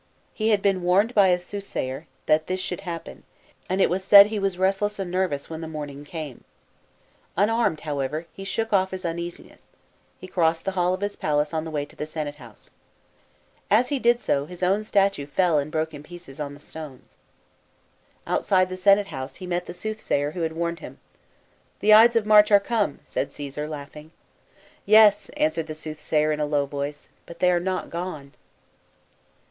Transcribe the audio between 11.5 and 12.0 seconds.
CAESAR. 193 his palace on the way to